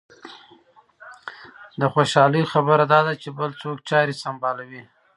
د 1.79 1.81
خوشالۍ 1.93 2.43
خبره 2.53 2.83
دا 2.93 2.99
ده 3.07 3.13
چې 3.21 3.29
بل 3.39 3.51
څوک 3.61 3.77
چارې 3.89 4.13
سنبالوي. 4.23 4.83